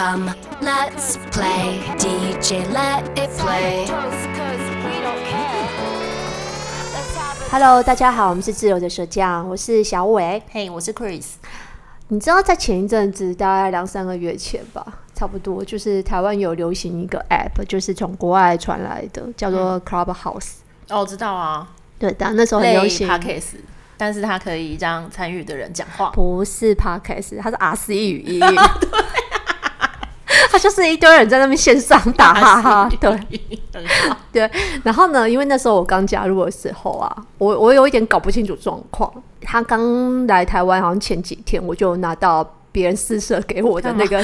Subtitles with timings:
[0.00, 1.78] Come, let's play.
[1.98, 3.86] DJ, let it play.
[7.50, 11.32] Hello，大家好，我们是自由的舌匠，我是小伟，嘿，hey, 我是 Chris。
[12.08, 20.60] 你知道在前一阵子，大概两三个月前吧，差不多，就是台湾有流行一个 App，就是从国外传来的，叫做 Clubhouse。
[20.88, 21.68] 嗯、哦，我知道啊。
[21.98, 23.56] 对，但那时候很流行 Podcast，
[23.98, 26.08] 但是它可以让参与的人讲话。
[26.14, 28.40] 不是 Podcast，它是 RC 语音。
[30.50, 33.20] 他就是一堆人在那边线上打 哈哈，对，
[34.32, 34.50] 对。
[34.82, 39.12] 然后呢，因为那时候我刚加入的时候啊，我我有一点搞不清楚状况。
[39.42, 44.22] 他刚来台湾，好像前几天我就拿到别人私设给我的那个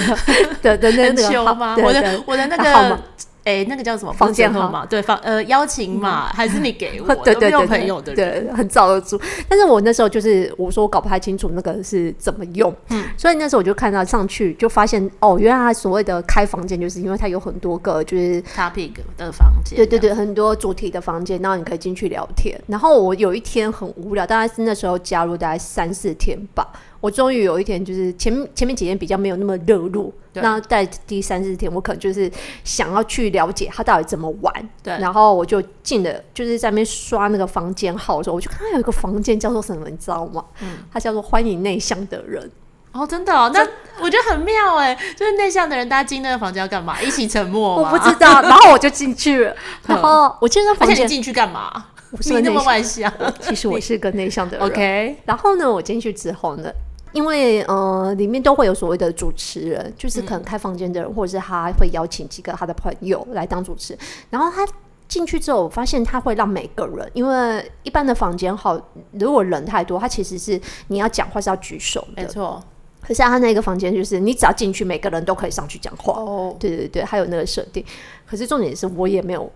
[0.62, 2.98] 的的那个号，我的我的那个。
[3.46, 4.84] 哎，那个叫什么房间号码？
[4.84, 7.14] 对，房呃邀请码还是你给我？
[7.22, 9.18] 对对对，朋友的对，很罩得住。
[9.48, 22.60] 但是我那时候就是我说我搞不太清楚那个是怎么用，嗯，所以那时候我就看到上去就发现哦，原来他所谓的开房间就是因为它有很多个就是 topic 的房间，对对对，很多主题的房间，然后你可以进去聊天。
[22.66, 26.66] 然后我有一天很无聊，大概是那时候加入大概三四天吧。
[27.06, 32.28] 我终于有一天，就是前前面几天比较没有那么热络，对那在第三四天，我可能就是
[32.64, 40.44] 想要去了解他到底怎么玩，对，然后我就进了，就是在那边刷那个房间号的时候，我就看到有一个房间叫做什么，你知道吗？
[40.60, 42.50] 嗯，它叫做欢迎内向的人。
[42.90, 43.60] 哦，真的哦，那
[44.00, 47.00] 我觉得很妙哎，就是内向的人，大家进那个房间要干嘛？
[47.00, 47.92] 一起沉默吗？
[47.92, 49.54] 我不知道， 然后我就进去了，
[49.86, 51.86] 然后我进那房间进去干嘛？
[52.12, 54.66] 我是那么外向，其实我是个内向的人。
[54.66, 56.70] OK，然后呢，我进去之后呢？
[57.16, 63.96] 因为呃，里面都会有所谓的主持人，就是可能开房间的人，嗯、或者是他会邀请几个他的朋友来当主持。
[64.28, 64.70] 然后他
[65.08, 68.78] 进去之后，我发现他会让每个人，因为一般的房间好，
[69.12, 72.62] 如果人太多，他其实是你要讲话是要举手的，没错。
[73.00, 76.12] 可是他那个房间就是你只要进去，每个人都可以上去讲话。
[76.20, 77.82] 哦，对对对，还有那个设定。
[78.26, 79.50] 可是重点是我也没有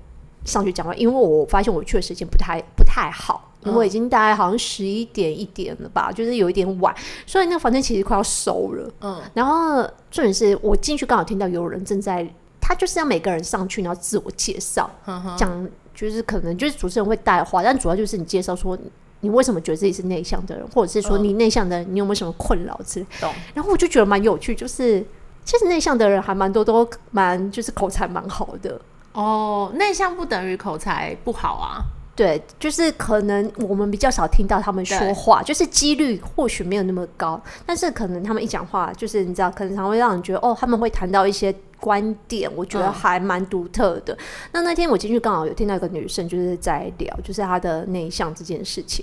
[0.46, 3.49] 上去讲话，因为我发现我去的时间不太不太好。
[3.64, 6.94] 因为已经大概好像十一点一点了吧，就是有一点晚，
[7.26, 8.90] 所以那个房间其实快要收了。
[9.02, 12.26] 嗯，然后重点是我进去刚好听到有人正在，
[12.60, 14.90] 他就是要每个人上去，然后自我介绍，
[15.36, 18.78] 讲就是可能就是主持人会带话，但主要就是你介绍说
[19.20, 23.06] 你为什么觉得自己是内向的人，或者是说你内向的人你有没有什么困扰之类。
[23.20, 23.30] 懂。
[23.52, 25.04] 然后我就觉得蛮有趣，就是
[25.44, 28.80] 其实内向的人还蛮多，都蛮就是口才蛮好的。
[29.12, 31.84] 哦，内向不等于口才不好啊。
[32.20, 44.12] 对，就是可能我们比较少听到他们说话，就是几率或许没有那么高，但是可能他们一讲话，就是你知道，可能常会让人觉得哦，他们会谈到一些观点，我觉得还蛮独特的。
[44.12, 44.18] 嗯、
[44.52, 49.02] 那那天我进去刚好有听到一个女生就是在聊，就是她的内向这件事情，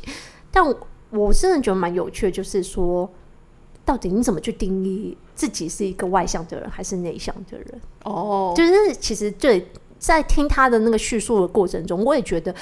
[0.51, 3.09] 但我，我真的觉得蛮有趣的，就是说，
[3.83, 7.81] 到底你怎么去定义自己是一个外向的人还是内向的人？
[8.03, 9.67] 哦，就是其实对，
[9.97, 12.53] 在听他的那个叙述的过程中，我也觉得。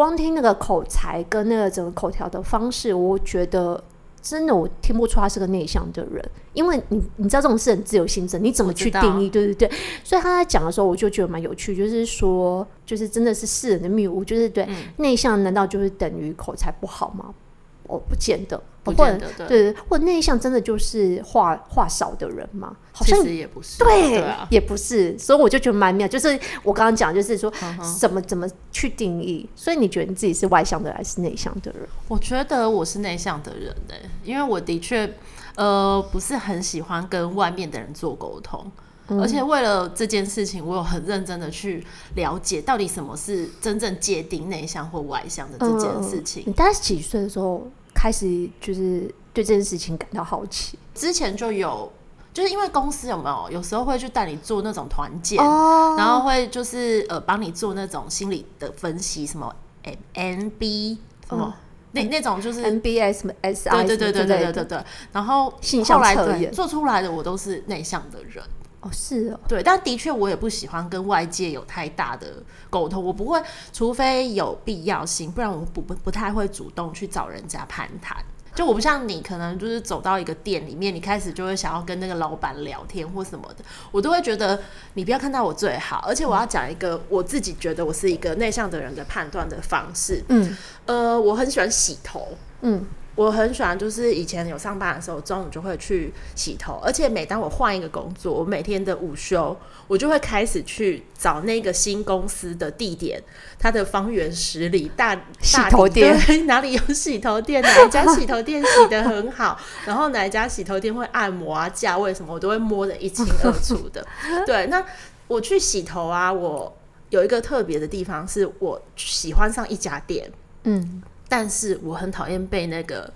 [0.00, 3.84] 光听那个口才跟那个整个口条的方式，我觉得
[4.22, 9.28] 真的我听不出他是个内向的人，因为你你知道这种事很自由心证，你怎么去定义？
[9.28, 9.70] 对对对，
[10.02, 17.34] 所以他在讲的时候，我就觉得蛮有趣，就是说，就是真的是世人的谬误，就是对、嗯、内向难道就是等于口才不好吗？
[17.82, 18.58] 我、哦、不见得。
[18.82, 22.74] 不会，对对，或内向真的就是话话少的人吗？
[22.92, 26.08] 好像也不是，对，也不是，所以我就觉得蛮妙。
[26.08, 26.28] 就是
[26.62, 27.52] 我刚刚讲，就是说
[27.98, 29.48] 怎么怎么去定义。
[29.54, 31.86] 所以你觉得你自己是外向的还是内向的人？
[32.08, 35.14] 我觉得我是内向的人呢，因为我的确
[35.56, 38.70] 呃不是很喜欢跟外面的人做沟通，
[39.08, 46.44] 而且为了这件事情，我有很认真的去了解到底什么是真正界定内向或外向的这件事情。
[46.46, 47.68] 你大概几岁的时候？
[48.00, 50.78] 开始就是对这件事情感到好奇。
[50.94, 51.92] 之前就有
[52.32, 60.96] 就是因为公司有没有有时候会去带你做那种团建然后会就是呃帮你做那种心理的分析什么 M N B
[61.28, 61.54] 什么
[61.92, 65.52] 那那种就是 nbsmsi 对对对对对对对然后
[65.84, 66.14] 后来
[66.50, 68.42] 做出来的我都是内向的人。
[68.80, 78.16] 哦，是哦，对，但的确我也不喜欢跟外界有太大的沟通，我不会，除非有必要性，不然我不不不太会主动去找人家攀谈。
[78.54, 84.60] 就我不像你，可能就是走到一个店里面，你开始就会想要跟那个老板聊天或什么的，我都会觉得
[84.94, 86.02] 你不要看到我最好。
[86.08, 90.56] 而且我要讲一个我自己觉得我是一个内向的人的判断的方式，嗯，
[90.86, 92.28] 呃，我很喜欢洗头，
[92.62, 92.84] 嗯。
[93.20, 99.54] 我很喜欢，就是以前有上班的时候，中午就会去洗头，而且每当我换一个工作，我每天的午休，
[99.86, 103.22] 我就会开始去找那个新公司的地点，
[103.58, 114.02] 它的方圆十里大洗头店 哪里有洗头店，哪一家洗头店洗的很好， 然后哪一家洗头店会按摩啊，价位什么我都会摸得一清二楚的。
[114.46, 114.82] 对，那
[115.28, 116.74] 我去洗头啊，我
[117.10, 120.32] 有一个特别的地方，是我喜欢上一家店，
[120.64, 121.02] 嗯。
[121.30, 123.10] 但是我很讨厌被那个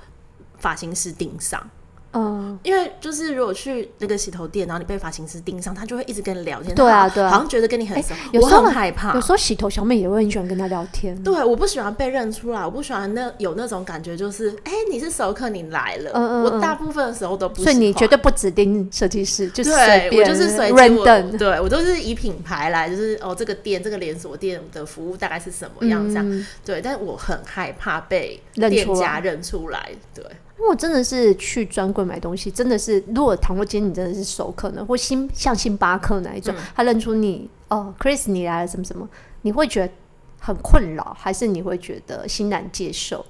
[0.56, 1.68] 发型师盯上。
[2.14, 6.74] 嗯，因为就是如果去那个洗头店，然后你被发型师盯上，他就会一直跟你聊天。
[6.74, 8.14] 对啊，对啊，好像觉得跟你很熟。
[8.32, 11.20] 有时候很害怕，有时候洗头小妹也会很喜欢跟他聊天。
[11.22, 16.10] 对，我不喜欢被认出来，我不喜欢那有那种感觉，就是哎，你是熟客，你来了。
[16.14, 16.44] 嗯嗯。
[16.44, 17.62] 我大部分的时候都不。
[17.62, 21.36] 所以你绝对不指定设计师， 就是对，我就是随机。
[21.36, 26.44] 对，我都是以品牌来，就是哦，这个店这个连锁店的服务大概是什么样这样。
[26.64, 29.90] 对，但我很害怕被店家认出来。
[30.14, 30.24] 对。
[30.56, 39.08] 如果真的是去专柜买东西，真的是如果倘若今天你真的是熟客呢，或星像星巴克那一种，嗯、他认出你哦，Chris 你来了什么什么，
[39.42, 39.92] 你会觉得
[40.38, 43.24] 很困扰，还是你会觉得欣然接受？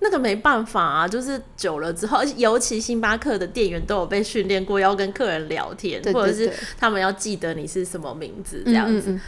[0.00, 9.10] 那个没办法啊，就是久了之后，尤其星巴克的店员都有被训练过，要跟客人聊天，或者是他们要记得你是什么名字这样子。
[9.10, 9.20] 嗯嗯嗯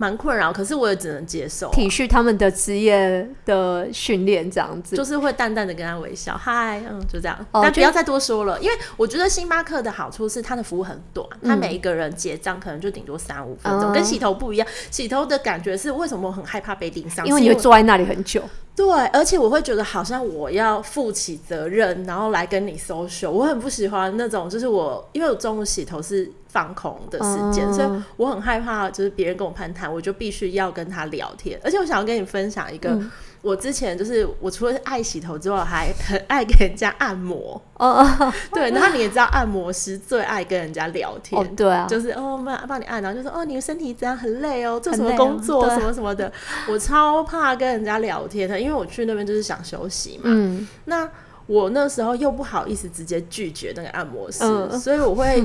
[0.00, 4.96] 蛮困扰，可是我也只能接受、啊，体恤他们的职业的训练，这样子。
[4.96, 18.42] 就是会淡淡的跟他微笑，嗨，嗯，就这样，哦、但不要再多说了，因为我觉得星巴克的好处是它的服务很短，它、嗯、每一个人结账可能就顶多三五分钟，嗯、跟洗头不一样，洗头的感觉是为什么我很害怕被盯上，因为你会坐在那里很久。
[18.80, 23.30] 对，而且我会觉得好像我要负起责任，然后来跟你 social。
[23.30, 31.60] 我很不喜欢那种，就是我因为我中午洗头是放空的时间，嗯、所以我很害怕，就是别人跟我攀谈，我就必须要跟他聊天。
[31.62, 32.90] 而且我想要跟你分享一个。
[32.90, 33.10] 嗯
[33.42, 37.60] 我之前就是，我除了爱洗头之外，还很爱给人家按摩。
[37.78, 41.40] 哦哦， 对，然后你也知道，按摩师最爱跟人家聊天。
[41.40, 46.30] 哦，对啊，就是哦，帮帮你按，然后就说哦，你的身体怎样，很累哦，做什么工作，什么什么的。
[46.68, 50.24] 我超怕跟人家聊天的，因为我去那边就是想休息嘛。
[50.26, 50.68] 嗯。
[50.84, 51.08] 那
[51.46, 54.38] 我那时候又不好意思直接拒绝那个按摩师，
[54.78, 55.42] 所以我会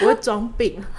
[0.00, 0.82] 我会装病。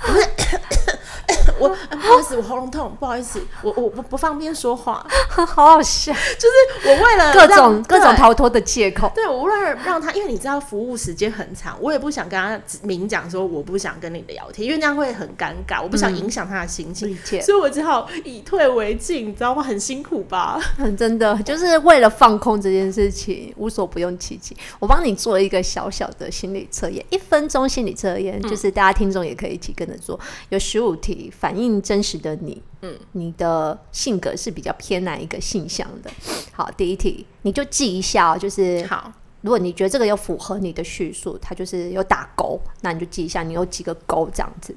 [1.57, 19.63] 我、啊、不好意思，我喉咙痛，不好意思，我我不不方便说话， 好好笑，就是我为了各种各种逃脱的借口，对，我为了让他，因为你知道服务时间很长，我也不想跟他明讲说我不想跟你聊天，因为那样会很尴尬，我不想影响他的心情，嗯、所以我只好以退为进，你知道吗？
[19.63, 20.59] 很辛苦吧？
[20.77, 24.55] 很 真的，就是为了放空这件事情，无所不用其极。
[24.79, 31.31] 我帮你做一个小小的心理测验，一分钟心理测验，就是大家听众也可以一起跟着做，有十五题。
[31.31, 36.11] 反映真实的你，嗯，你的性格是比较偏哪一个性向的？
[36.51, 39.11] 好，第一题你就记一下哦，就是好。
[39.41, 44.75] 如果你觉得这个有符合你的叙述，它就是有打勾，那你就记一下你有几个勾这样子。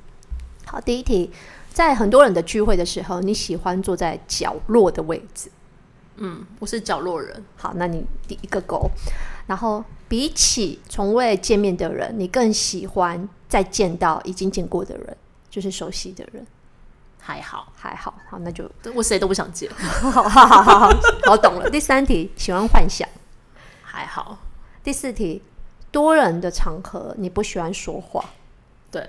[0.66, 1.30] 好，第一题，
[1.72, 5.50] 在很多人的聚会的时候，你喜欢坐在角落的位置？
[6.16, 7.42] 嗯，我是角落人。
[7.56, 8.90] 好，那你第一个勾。
[9.48, 15.16] 然后，比起从未见面的人，你更喜欢再见到已经见过的人，
[15.50, 16.46] 就是熟悉的人。
[17.18, 19.70] 还好，还好，好，那就我谁都不想见。
[19.74, 20.90] 好好好好好，
[21.26, 21.68] 好懂了。
[21.68, 23.08] 第三题，喜欢幻想，
[23.82, 24.38] 还好。
[24.84, 25.42] 第四题，
[25.90, 28.24] 多人的场合你不喜欢说话，
[28.90, 29.06] 对，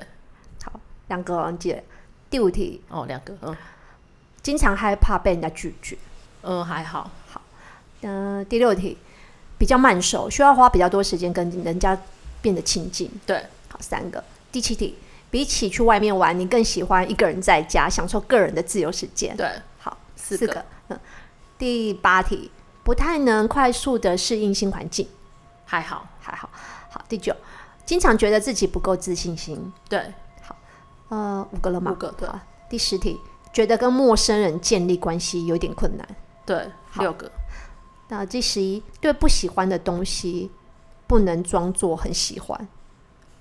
[0.63, 1.81] 好，两个忘记了。
[2.29, 3.55] 第五题，哦，两个，嗯，
[4.41, 5.97] 经常害怕被人家拒绝，
[6.43, 7.41] 嗯，还好，好。
[8.01, 8.97] 嗯、呃，第六题，
[9.59, 11.95] 比较慢熟，需要花比较多时间跟人家
[12.41, 14.23] 变得亲近，对，好，三个。
[14.51, 14.97] 第七题。
[15.31, 19.37] 比起去外面玩，你更喜欢一个人在家享受个人的自由时间。
[19.37, 19.47] 对，
[19.77, 20.65] 好，四个，四个。
[20.87, 20.99] 嗯，
[21.55, 22.49] 第八题，
[22.83, 25.07] 不太能快速的适应新环境，
[25.65, 26.49] 还好，还好。
[26.89, 27.35] 好，第九，
[27.85, 29.71] 经常觉得自己不够自信心。
[29.87, 30.11] 对，
[30.41, 30.55] 好，
[31.09, 31.91] 呃，五个了吗？
[31.91, 32.27] 五个，对。
[32.67, 33.19] 第十题，
[33.53, 36.07] 觉得跟陌生人建立关系有点困难。
[36.43, 37.31] 对，六个。
[38.09, 40.51] 那第十一，对不喜欢的东西
[41.07, 42.67] 不能装作很喜欢。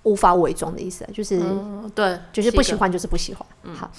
[0.04, 3.46] 无法伪装的意思，就是、嗯、对，就是不喜欢就是不喜欢。
[3.64, 3.90] 嗯、好，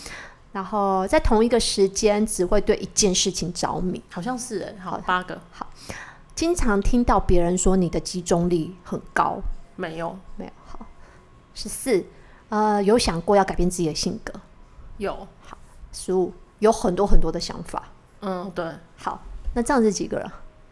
[0.53, 4.73] 然后在同一个时间只会对一件事情着迷，好像是哎。
[4.81, 5.39] 好，八个。
[5.51, 5.69] 好，
[6.33, 9.39] 经常听到别人说你的集中力很高，
[9.75, 10.51] 没有，没有。
[10.65, 10.83] 好，
[11.53, 12.03] 十四，
[12.47, 14.33] 呃，有想过要改变自己的性格？
[14.97, 15.13] 有。
[15.41, 15.55] 好，
[15.91, 17.83] 十五，有很多很多的想法。
[18.21, 18.65] 嗯，对。
[18.95, 19.21] 好，
[19.53, 20.31] 那这样子几个人？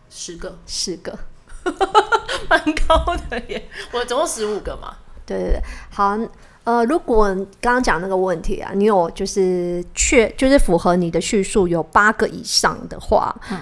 [0.09, 1.17] 十个，十个，
[2.49, 3.67] 蛮高的耶。
[3.93, 4.95] 我总共十五个嘛。
[5.25, 5.61] 对对对，
[5.91, 6.17] 好，
[6.63, 7.27] 呃，如果
[7.59, 13.59] 刚刚讲那个问题啊，你有就是确就是符合你的叙述有八个以上的话，嗯，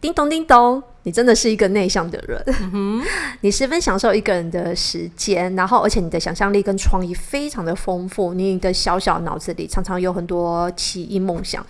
[0.00, 2.40] 叮咚叮咚，你真的是一个内向的人。
[2.72, 3.02] 嗯、
[3.40, 8.32] 你十分享受一个人的时间，然后而且你的想象力跟创意非常的丰富。
[8.32, 11.66] 你的小小脑子里常常有很多奇异梦想，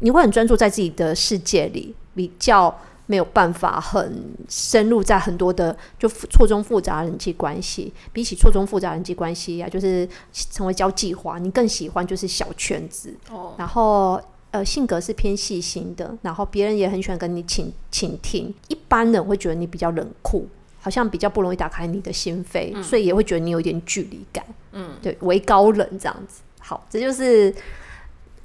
[0.00, 2.78] 你会很专注在自己的世界里，比较
[3.10, 7.92] 没有办法很深入在很多的就错综复杂人际关系。
[8.12, 13.12] 比起错综复杂人际关系啊，就是成为交际花，你更喜欢就是小圈子。
[13.30, 14.20] 哦，然后。
[14.52, 18.52] 呃，性格是偏细心的，然后别人也很喜欢跟你倾倾听。
[18.66, 20.44] 一般人会觉得你比较冷酷，
[20.80, 24.44] 好像比较不容易打开你的心扉，嗯、所以也会觉得你有点距离感。
[24.72, 26.40] 嗯，对，为高冷这样子。
[26.58, 27.54] 好，这就是。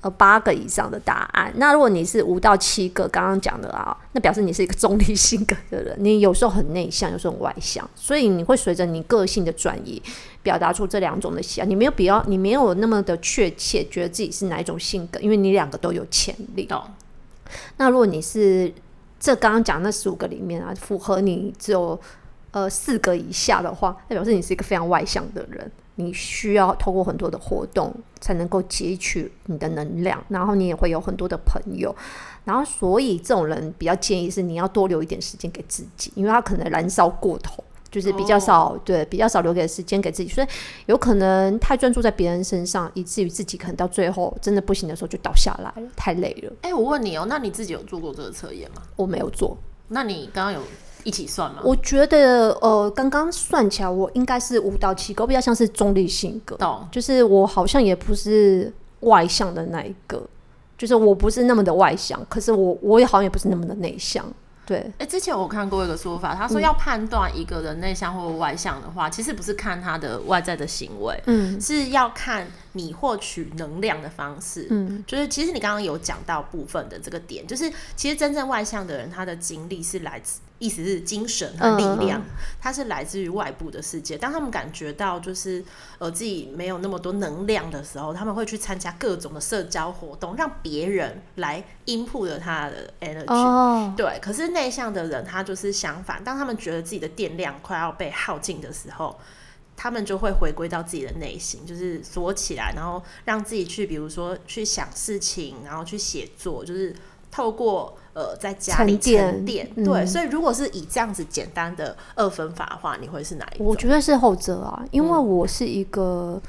[0.10, 1.52] 八个以上的答案。
[1.58, 5.96] 那如果你是五到七个，刚刚讲的啊，那表示你是一个中立性格的人。
[6.00, 10.02] 你有时候很内向，有时候很外向，所以你会随着你个性的转移，
[10.44, 11.68] 表达出这两种的喜好。
[11.68, 16.68] 你没有必要，你没有那么的确切觉得自己是哪一种性格，因为你两个都有潜力。
[16.70, 16.84] 哦。
[17.78, 18.72] 那如果你是
[19.20, 22.00] 这刚刚讲那十五个里面啊，符合你只有
[22.52, 25.72] 呃四个以下的话，那表示你是一个非常外向的人。
[25.96, 31.96] 你需要透过很多的活动才能够汲取你的能量，然后你也会有很多的朋友，
[32.44, 40.48] 然后所以这种人比较建议是你要多留一点时间给自己，因为他可能燃烧过头，就是比较少、哦、对，比较少留给时间给自己，所以
[40.88, 46.52] 有可能太专注在别人身上，以至于自己可能到最后真的不行的时候就倒下来了，太累了。
[46.62, 48.82] 哎、欸，我问你哦，那你自己有做过这个测验吗？
[48.98, 49.58] 我没有做。
[49.88, 50.60] 那你刚刚有？
[51.06, 51.62] 一起算吗？
[51.64, 56.86] 我觉得，呃，刚刚算起来，我应该是五到七个，我比较像是中立性格，懂？
[56.92, 60.22] 就是我好像也不是外向的那一个，
[60.78, 64.26] 就是我不是那么的外向，可是我我也好像也不是那么的内向。
[64.66, 80.40] 对，哎、欸，之前我看过一个说法，他说要判断一个人内向或外向的话，嗯、其实不是看他的外在的行为，嗯，是要看你获取能量的方式，嗯，就是其实你刚刚有讲到部分的这个点，就是其实真正外向的人，他的精力是来自。
[80.60, 82.22] 意思是精神和力量，
[82.62, 84.18] 它是来自于外部的世界。
[84.18, 85.64] 当他们感觉到就是
[85.98, 93.34] 呃自己没有那么多能量的时候，他们会去参加各种的社交活动，让别人来 input 他的 energy。
[93.34, 93.94] 哦。
[93.98, 99.20] 对，可是内向的人他就是相反，当他们觉得自己的电量快要被耗尽的时候，
[99.76, 106.96] 他们就会回归到自己的内心，就是锁起来，然后让自己去，比如说去想事情，然后去写作，就是
[107.36, 107.94] 透过。
[108.16, 113.66] 呃，在家里沉淀，对、嗯，所以如果是以这样子简单的二分法的话，你会是哪一个？
[113.66, 116.42] 我觉得是后者啊，因为我是一个，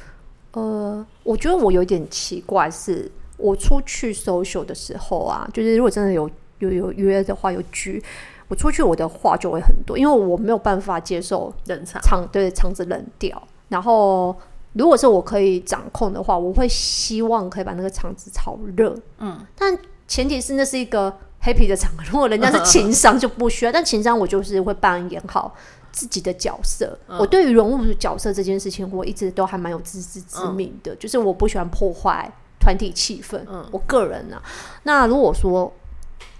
[0.52, 8.00] 嗯、呃，我觉得我有点奇怪，是我出去 social 的时候啊，就是如果真的有有有约的话，有局，
[8.46, 13.42] 我出去我的话就会很多，因为我没有办法接受冷场，场对场子冷掉。
[13.70, 14.36] 然后
[14.74, 19.76] 如果是我可以掌控的话，我会希望可以把那个场子炒热，嗯，但
[20.08, 21.16] 前提是那是一个。
[21.38, 25.54] happy 的场合，如果人家是 情商就不需要，但情商我就是会扮演好
[25.92, 26.98] 自己的角色。
[27.06, 33.38] 嗯、我对于人物角色这件事情，我一直都还蛮有自知之明的，嗯、就是我不喜欢破坏团体气氛。
[33.46, 34.42] 嗯，我个人呢、啊，
[34.82, 35.72] 那如果说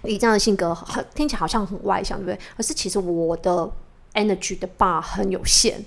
[0.03, 2.41] 以这样的性格很听起来好像很外向，对不对？
[2.57, 3.71] 可是其实我的
[4.15, 5.85] energy 的 bar 很有限，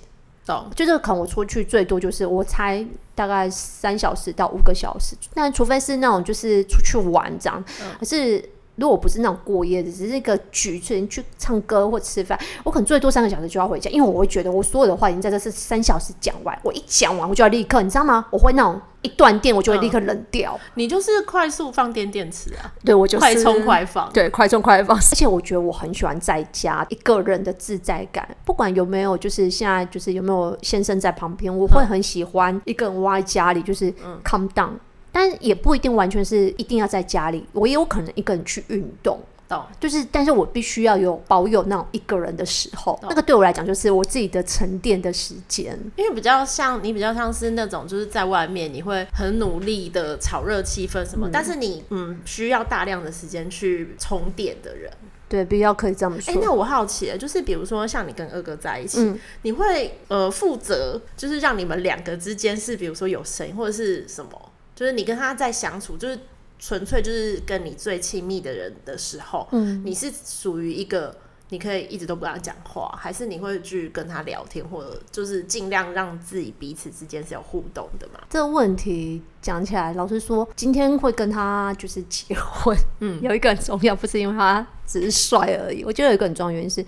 [0.51, 0.69] 懂？
[0.75, 8.49] 就是可能我出去最多就是我猜大概三小时到五个小时，但除非是那种就是出去玩这样，嗯、可是。
[8.79, 18.25] 如果不是那种过夜的，只是一个局，去去唱歌或吃饭，我可能最多三个小时就要回家，因为我会觉得我所有的话已经在这是三小时讲完，我一讲完我就要立刻，你知道吗？
[18.31, 20.53] 我会那种一断电我就会立刻冷掉。
[20.55, 22.71] 嗯、你就是快速放电电池啊？
[22.83, 24.97] 对，我就是快充快放，对，快充快放。
[24.97, 33.93] 而且我觉得我很喜欢在家一个人的自在感，不管有没有，就是现在就是有没有先生在旁边，我会很喜欢一个人窝在家里，就是
[34.23, 34.71] calm down。
[35.11, 39.63] 但也不一定完全是一定要在家里，我也有可能一个人去运动，懂？
[39.79, 45.77] 就是，但是我必须要有保有那种一个人的时候，那个对我来讲就是我自己的沉淀的时间。
[45.95, 54.91] 因为比较像你，比较像是那种就是在外面你会很努力的炒热气氛什么，嗯、但是你嗯需要大量的时间去充电的人，
[55.27, 56.31] 对，比较可以这么说。
[56.31, 64.48] 哎、欸，那我好奇，就是比如说像你跟二哥在一起，嗯、你会呃负责就是让你们两个之间是比如说有声音或者是什么？
[64.79, 66.17] 就是你跟他在相处，就是
[66.57, 71.13] 纯粹就是跟你最亲密的人的时候，嗯，你是属于一个
[71.49, 78.21] 你可以一直都不跟他讲话，还是你会去跟他聊天，或者就是尽量让自己彼此之间是有互动的嘛？
[78.29, 86.85] 这个问题讲起来，老实说，今天会跟他就是结婚，嗯，有一个很重要，不是因为他只是帅而已，我觉得有一个很重要原因是。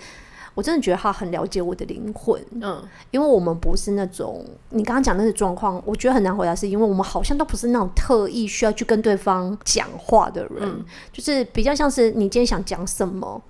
[0.53, 2.81] 我真的觉得他很了解我的灵魂，嗯，
[3.12, 13.41] 因为我们不是那种你刚刚讲那个状况，我觉得很难回答，是因为我们好像都不是那种特意需要去跟对方讲话的人，嗯，就是比较像是你今天想讲什么，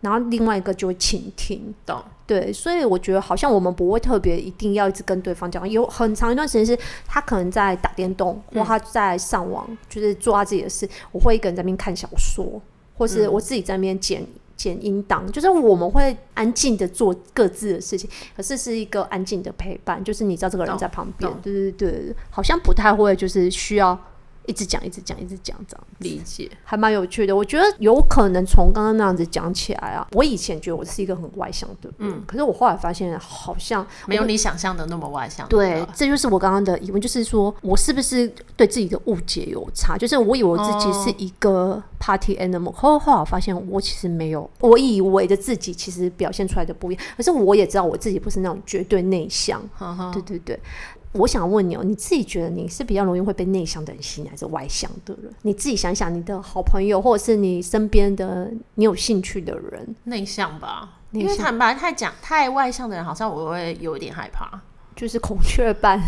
[0.00, 1.74] 然后另外一个就会倾听。
[1.86, 2.02] 懂。
[2.26, 12.62] 对，所以我觉得好像我们不会特别一定要一直跟对方讲，有很长一段时间是他可能在打电动，或他在上网，就是做他自己的事，我会一个人在那边看小说，
[12.96, 14.24] 或是我自己在那边剪
[14.60, 23.98] 剪音档，就是我们会安静的做各自的事情，可是是一个安静的陪伴，就是你知道这个人在旁边，对对对，好像不太会就是需要。
[24.50, 27.34] 一直讲，一直讲，一直讲，这样理解还蛮有趣的。
[27.34, 35.46] 我觉得有可能从刚刚那样子讲起来啊，我以前觉得我是一个很外向的，嗯，可是我后来发现好像没有你想象的那么外向。
[35.48, 38.26] 对，这就是我刚刚的疑问，就是说我是不是
[38.56, 39.96] 对自己的误解有差？
[39.96, 47.04] 就是我以为我自己是一个 party animal，后后来我发现我其实没有，我以为的自己其实表现出来的不一样。
[47.16, 50.58] 可是我也知道我自己不是那种绝对内向，呵呵对对对。
[51.12, 55.32] 我想问你哦，你自己觉得你是比较容易会被内向的人吸引，还是外向的人？
[55.42, 60.88] 你自己想想，你的好朋友或者是你身边的你有兴趣的人，内向吧？
[61.12, 64.48] 因为坦白太讲，太外向的人，好像我会有一点害怕，
[64.94, 66.00] 就是孔雀般，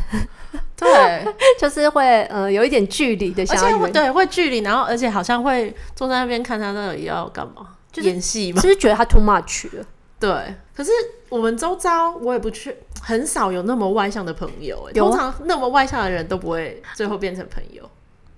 [0.76, 1.26] 对，
[1.58, 9.84] 就是会呃有一点距离的，而且会对会距离，然后而且好像会坐在那边看他那里要干嘛，就是、演戏嘛，就是觉得他 too much 了。
[10.20, 10.92] 对，可是
[11.32, 14.86] 我们周遭我也不去，很少有那么外向的朋友。
[14.94, 17.88] 通常那么外向的人都不会最后变成朋友，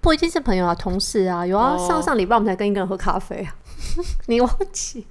[0.00, 1.74] 不一定是朋友啊，同事啊，有啊。
[1.76, 3.56] 哦、上上礼拜我们才跟一个人喝咖啡啊，
[4.28, 5.04] 你忘记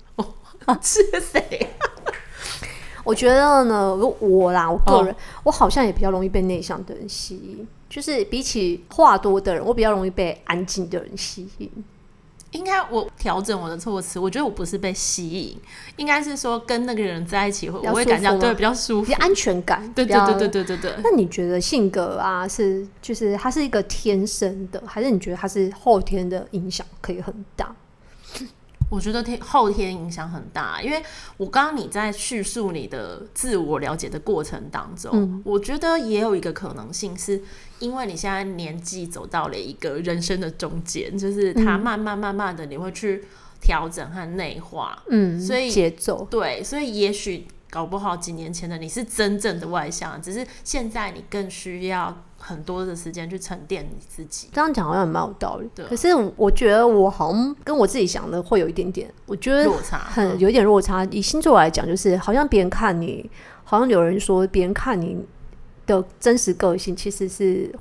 [0.82, 1.68] 是谁？
[3.04, 11.70] 我觉得呢，我啦，我个人，哦、我好像也比较容易被内向的人吸引，就是比起话多的人，我比较容易被安静的人吸引。
[12.54, 15.58] 应该我调整我的措辞，我觉得我不是被吸引，
[15.98, 19.92] 应该是说跟那个人在一起会，我会感觉对比较舒服，比较安全感。
[19.94, 20.94] 对对对对对对对。
[21.04, 27.76] 那你觉得性格啊，是就是他是一个天生的，还是你觉得他是后天的影响可以很大？
[28.90, 31.02] 我觉得天后天影响很大，因为
[31.38, 37.42] 我刚刚你在叙述你的自我了解的过程当中，嗯、我觉得也有一个可能性，是
[37.84, 43.26] 因为你现在年纪走到了一个人生的中间，就是它慢慢慢慢的你会去
[43.62, 52.24] 调整和内化，嗯，所以节奏对，所以也许搞不好几年前的你是真正的外向，只是现在你更需要。
[52.46, 55.70] 很多的时间去沉淀你自己，这样讲好像蛮有道理。
[55.74, 61.06] 对，可是我觉得我好像跟我自己想的会有一点点，我觉得落差，很有一点落差。
[61.06, 63.32] 以星座来讲，就是好像别人看你，
[63.64, 65.18] 好像有人说别人看你
[65.86, 67.74] 的真实个性，其实是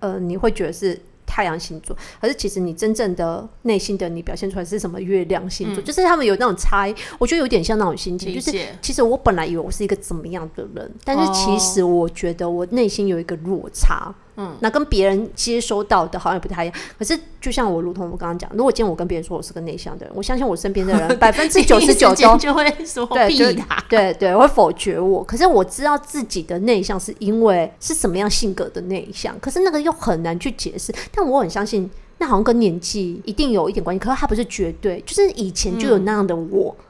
[0.00, 0.98] 呃，你会觉得是。
[1.30, 4.98] 太阳星座，可是其实你真正的内心的你表现出来是什么？
[4.98, 14.12] 月亮星座，嗯、就是他们有那种差异，我觉得有点像那种心情，就是其实我本来以为我是一个怎么样的人，但是其实我觉得我内心有一个落差。
[14.40, 16.76] 嗯，那跟别人接收到的好像也不太一样。
[16.96, 23.56] 可是就像我，如同我刚刚讲，如果今天我跟别人说我是个内向的人，我相信我身边的人 百分之九十九都就会说对，对
[23.88, 25.24] 对对，会否决我。
[25.24, 30.94] 可是我知道自己的内向是因为是什么样性格的内向，可是那个又很难去解释。
[31.12, 33.98] 但我很相信，那好像跟年纪一定有一点关系。
[33.98, 36.76] 可是它不是绝对，就是以前就有那样的我。
[36.78, 36.84] 嗯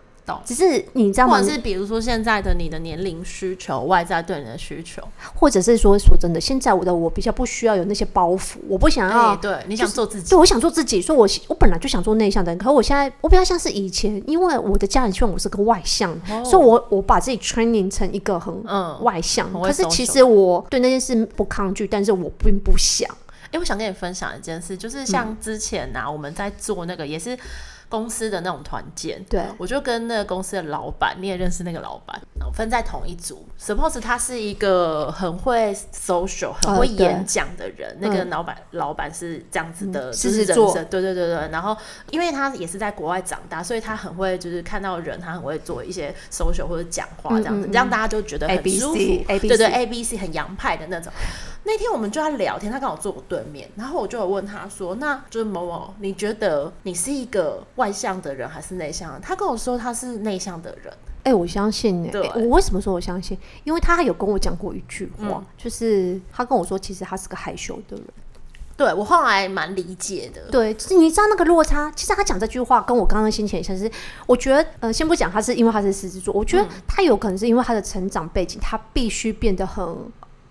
[0.45, 1.39] 只是你知道吗？
[1.39, 5.03] 或者是比如说现在的你的年龄需求，外在对你的需求，
[5.35, 9.37] 或者是说说真的，现在我的我比较不需要有那些包袱，我不想要。
[9.37, 11.01] 对，你想做自己，对，我想做自己。
[11.01, 18.55] 所以我我本来就想做内向的人，可是我现在我比较像是以前，因为我的家人希望我是个外向，哦、所以我我把自己 training 成一个很
[19.03, 19.49] 外向。
[19.55, 23.09] 嗯、可是其实我对那件事不抗拒，但是我并不想。
[23.47, 27.39] 哎、欸，我想跟你分享一件事，就是像之前呐、啊，嗯、我们在做那个也是。
[27.89, 32.21] 公司的那种团建，对，我就跟那个公司的老板，你也认识那个老板，
[32.53, 33.47] 分在同一组。
[33.59, 41.49] Suppose 他是一个很会 social、很会演讲的人，呃、那个老板，嗯、老板是这样子的，就是人生，对对对对。
[41.51, 41.77] 然后，
[42.11, 48.99] 因为他也是在国外长大，所以他很会，就是看到人，他很会做一些 social 或者讲话这样子，让大家就觉得很舒服。
[48.99, 51.13] 对对，A B C 很洋派的那种。
[51.69, 60.91] 那天我们就在聊天，他刚好坐我对面，然后我就有问他说：“那就是某某，你觉得你是一个外向的人还是内向的？”他跟我说他是内向的人。
[61.25, 63.37] 哎、欸，我相信哎、欸，对欸、我为什么说我相信？
[63.65, 68.07] 因为他有跟我讲过一句话，嗯、就是他跟我说，其实他是个害羞的人。
[68.75, 70.41] 对，我后来蛮理解的。
[70.51, 73.91] 对，就是你知道那个落差，其实他讲这句话跟我刚刚心情也像是，
[74.27, 79.85] 我觉得呃，先不讲他是因为他是狮子座，我觉得他有可能是因为他的成长背景，他必须变得很。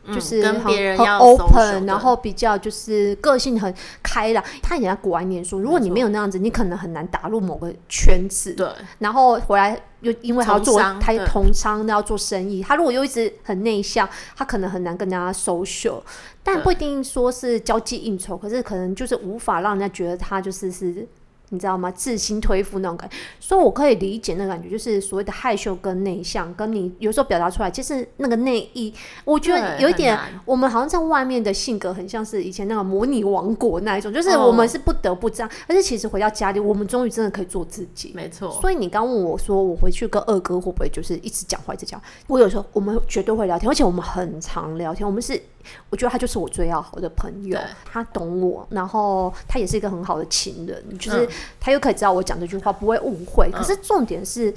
[0.08, 4.44] 就是很、嗯、跟别人要 open，然后比较就是个性很开朗。
[4.62, 8.54] 他以前在国外念书，如果你没有那样子，你可能很难打入某个圈子。
[8.54, 8.68] 对，
[9.00, 12.64] 然后回来又因为他要做，他同商，他要做生意。
[12.64, 16.02] 他如果又一直很内向，他可能很难跟人家 social。
[16.44, 21.06] 但不一定说是交际应酬，可是可能就是无法让人家觉得他就是是
[21.50, 21.90] 你知道吗？
[21.92, 38.12] 自心推负那种感觉，所以我可以理解那个感觉，就是所谓的害羞跟内向，跟你有时候表达出来，其实那个内意，我觉得有一点，我们好像在外面的性格很像是以前那个模拟王国那一种，就是我们是不得不这样，而且其实回到家里，我们终于真的可以做自己。
[38.14, 38.52] 没错。
[38.62, 42.02] 所以你刚问我说，我回去跟二哥会不会就是一直讲话一直讲？
[42.28, 45.42] 我有时候我们绝对会聊天，而且我们很常聊天，我们是。
[45.90, 51.28] 我觉得他就是我最要好的朋友，他懂我，然后他也是一个很好的情人，就是
[51.60, 53.50] 他又可以知道我讲这句话不会误会。
[53.52, 54.54] 可是重点是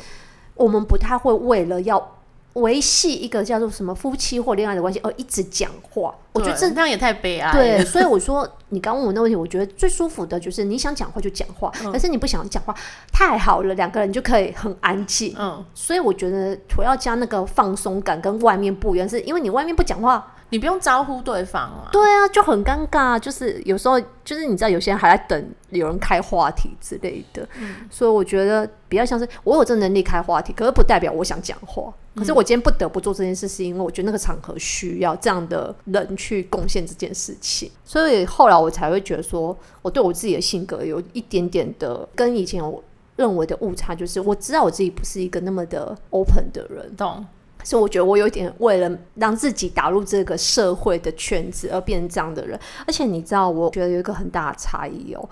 [0.54, 2.16] 我们不太会为了要
[2.54, 6.12] 维系一个叫做什么夫妻或恋爱的关系而一直讲话。
[6.32, 7.52] 我觉得这样也太悲哀。
[7.52, 12.74] 对，所以我说你刚问我那问题，我觉得最舒服的就是你想讲话就讲话，但是你不想讲话，
[13.12, 15.34] 太好了，两个人就可以很安静。
[15.38, 20.34] 嗯，所以我觉得我要加那个放松感跟外面不一样，是因为你外面不讲话。
[20.50, 21.88] 你不用招呼对方啊？
[21.90, 23.18] 对啊，就很尴尬。
[23.18, 27.48] 就是有时候，就是你知道，有些人还在等有人开话题之类的。
[27.58, 31.92] 嗯，所以我觉得比较像是我有这能力开话题，可是不代表我想讲话。
[32.16, 37.70] 可是我今天不得不做这件事，是因为我觉得那个场合需要这样的人去贡献这件事情。
[37.84, 42.82] 所以后来我才会觉得说，我对我自己的性格有一点点的跟以前我
[43.14, 46.94] 认为的误差，就是我知道我自己不是一个那么的 open 的人。
[46.96, 47.24] 懂。
[47.64, 55.28] 所以我觉得我有点为了让自己打入这个社会的圈子而变成这样的人，而且你知道，我觉得有一个很大的差异哦。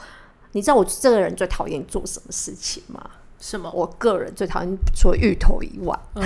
[0.52, 3.02] 你知道我这个人最讨厌做什么事情吗？
[3.38, 3.70] 什么？
[3.72, 6.24] 我个人最讨厌除了芋头以外，嗯、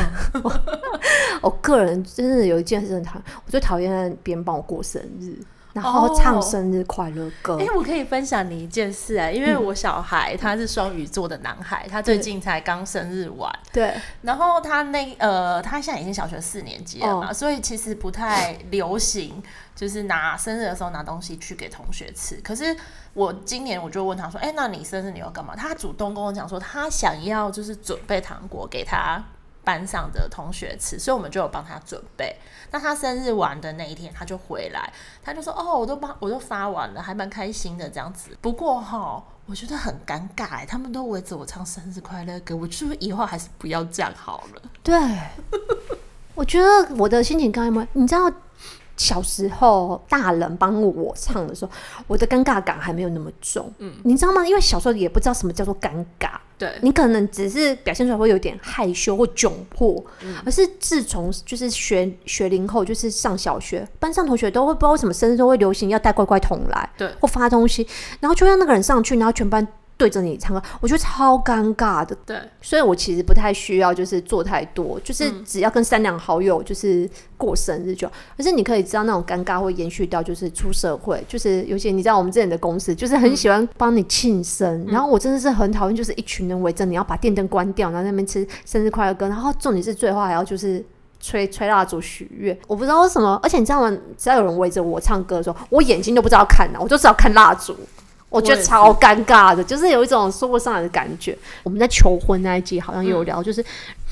[1.42, 5.36] 我个人真的有一件事很讨厌，我最讨厌别人帮我过生日。
[5.72, 7.56] 然后唱生日快乐歌。
[7.58, 13.50] 哎、哦欸，我可以分享你一件事啊，因为我小孩他是双鱼座的男孩，嗯、他最近才刚生日完。
[13.72, 13.94] 对。
[14.22, 19.42] 然后他那呃，他现在已经小学四年级了嘛，哦、所以其实不太流行，
[19.74, 22.36] 就是拿生日的时候拿东西去给同学吃。
[22.42, 22.76] 可是
[23.14, 29.22] 我今年我就问他说：“哎、欸，那你生日你要干嘛？”他主动跟我讲说，他想要就是准备糖果给他
[29.64, 32.34] 班上的同学吃，所以我们就有帮他准备。
[32.70, 44.62] 那他生日完的那一天，他就回来，他就说：“哦，我都帮，我都发完了，还蛮开心的这样子。”不过哈，我觉得很尴尬，他们都围着我唱生日快乐歌，我是不是以后还是不要这样好了？
[44.82, 44.94] 对，
[46.34, 48.32] 我觉得我的心情刚刚，你知道。
[49.02, 51.72] 小时候，大人帮我唱的时候，
[52.06, 53.68] 我的尴尬感还没有那么重。
[53.78, 54.46] 嗯，你知道吗？
[54.46, 56.30] 因为小时候也不知道什么叫做尴尬。
[56.56, 60.02] 对，你可能只是表现出来会有点害羞或窘迫。
[60.20, 67.84] 嗯，而是自从就是学学龄后，就是上小学，班上同学都会不知道为什么生日都会流行要带乖乖桶来，对，或发东西，
[68.20, 69.66] 然后就让那个人上去，然后全班。
[70.02, 72.12] 对着你唱歌，我觉得超尴尬的。
[72.26, 78.12] 对，所以我其实不太需要，就是做太多，就是只要跟三两好友就是过生日就好。
[78.36, 90.84] 可是你可以知道，那种尴尬会延续到就是出社会，就是尤其你知道我们这里的公司就是很喜欢帮你庆生，嗯、然后我真的是很讨厌，就是一群人围着你要把电灯关掉，然后那边吃生日快乐歌，然后重点是最后还要就是
[91.20, 92.58] 吹吹蜡烛许愿。
[92.66, 93.96] 我不知道为什么，而且你知道吗？
[94.18, 97.76] 只要有人围着我唱歌的时候，我眼睛都不知道看哪，我就知道看蜡烛。
[98.32, 101.36] 我觉得超尴尬的，就是有一种说不上来的感觉。
[101.62, 103.64] 我们在求婚那一集好像也有聊，嗯、就是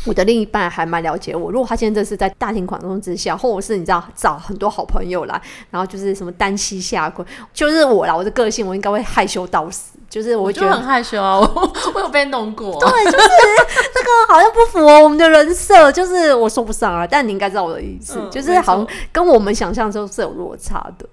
[0.05, 1.51] 我的另一半还蛮了解我。
[1.51, 9.93] 如果他现在是在大庭广众之下，或者是你知道找很多好朋友来，然后就是什么单膝下跪，就是我啦，我的个性我应该会害羞到死。
[10.11, 11.47] 就是我觉得我很害羞啊，我
[11.95, 12.81] 我有被弄过。
[12.81, 17.07] 对，就是这个好像不符合我们的人设，就是我说不上啊。
[17.07, 21.07] 但你应该知道我的意思，嗯、就是好像跟我们想象中是有落差的。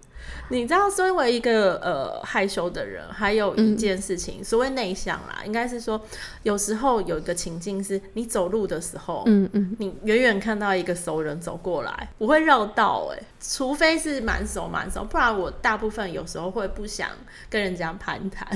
[0.50, 6.02] 你知道，身为一个呃害羞的人，还有一件事情，嗯、所谓内向啦，应该是说，
[6.44, 17.10] 有时候有一个情境是，你走路的时候，嗯嗯，你远远看到一个熟人走过来，我会绕道哎、欸，除非是蛮熟蛮熟，不然我大部分有时候会不想
[17.50, 18.48] 跟人家攀谈。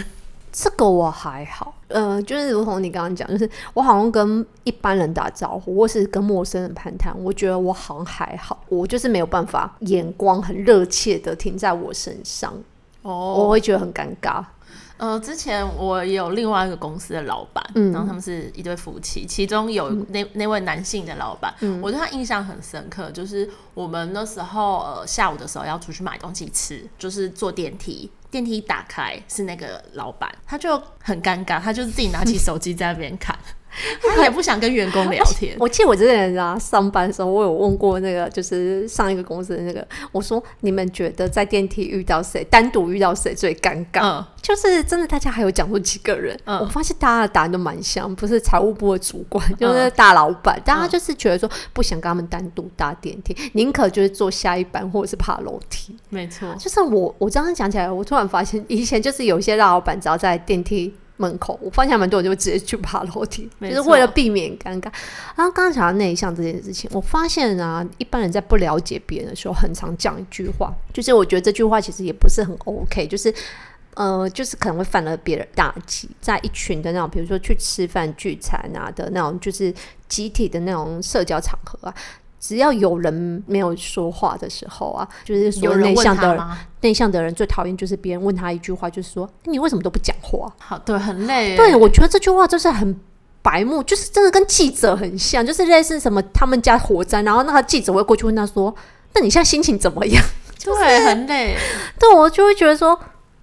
[0.51, 12.53] 这个我还好，呃，就是如同你刚刚讲，就是我好像跟一般人打招呼，或是跟陌生人攀谈，我觉得我好像还好，我就是没有办法，眼光很热切的停在我身上，
[13.01, 14.43] 哦，我会觉得很尴尬。
[15.01, 28.11] 呃，之前我有另外一个公司的老板，嗯、然后他们是一对夫妻，其中有那、嗯、那位男性的老板，嗯、我对他印象很深刻，就是我们那时候呃下午的时候要出去买东西吃，就是坐电梯。
[28.29, 33.35] 电梯打开是那个老板，他就很尴尬，他就是自己拿起手机在那边看，
[34.15, 35.55] 他也不想跟员工聊天。
[35.59, 44.01] 我记得我之前啊上班的时候，我有问过那个就是上一个公司的那个，我说你们觉得在电梯遇到谁，单独遇到谁最尴尬？
[44.03, 55.95] 嗯，就是真的，大家还有讲过几个人，嗯，我发现大家的答案都蛮像，不是财务部的主管，就是大老板，大家就是觉得说不想跟他们单独搭电梯，宁可就是坐下一班或者是爬楼梯。
[56.09, 64.91] 没错，就是我我这样讲起来，我突然发现以前就是有些大老板，只要在电梯门口，我发现蛮多我就直接去爬楼梯，就是为了避免尴尬。
[65.35, 73.33] 然后刚刚讲到内向这件事情，我发现啊，一般人在不了解别人的时候，很常讲一句话，就是我觉得这句话其实也不是很 OK，就是
[73.93, 79.73] 呃，就是可能会犯了别人大忌，在一群的那种，比如说去吃饭聚餐啊的那种，就是
[80.07, 81.93] 集体的那种社交场合啊。
[82.41, 86.47] 只要有人没有说话的时候啊，就是说内向的人，
[86.81, 90.51] 内向的人最讨厌就是别人问他一句话，就是说你为什么都不讲话？
[90.57, 91.55] 好，对，很累。
[91.55, 92.99] 对，我觉得这句话就是很
[93.43, 98.73] 白目，就是真的跟记者很像，就是类似什么他们家火灾，然后那个记者会过去问他说
[99.13, 100.23] ：“那你现在心情怎么样？”
[100.59, 101.55] 对，就是、很累。
[101.99, 102.99] 对，我就会觉得说。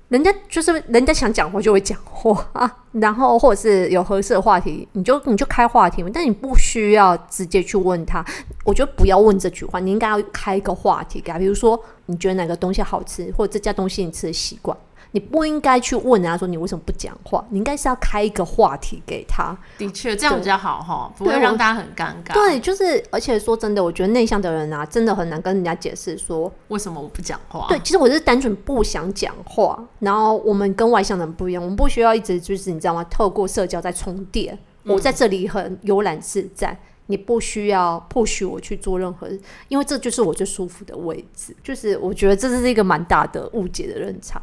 [0.08, 8.24] 人家就是人家想讲话就会讲话啊，然后或者是有合适的话题，你就你就开话题嘛，但你不需要直接去问他。
[8.64, 14.74] 我觉得不要问这句话，你应该要开一个话题给他，比如说你觉得哪个东西好吃，或者这家东西你吃的习惯。
[15.12, 19.56] 你不应该去问人家说你为什么不讲话，你应该是要开一个话题给他。
[19.78, 22.34] 的确，这样比较好哈，不会让大家很尴尬。
[22.34, 27.66] 对，就是而且说真的，我觉得内向的人啊，真的很难跟人家解释说为什么我不讲话。
[27.68, 29.82] 对，其实我是单纯不想讲话。
[30.00, 33.02] 然后我们跟外向的人不一样，我们不需要一直就是你知道吗？
[33.04, 34.58] 透过社交在充电。
[34.84, 36.78] 嗯、我在这里很悠然自在。
[37.10, 39.26] 你不需要迫许我去做任何，
[39.68, 41.56] 因为这就是我最舒服的位置。
[41.64, 44.34] 就是我觉得这是一个蛮大的误解的认知。